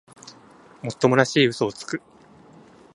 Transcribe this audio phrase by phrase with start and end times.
[0.81, 2.01] もっともらしい嘘をつく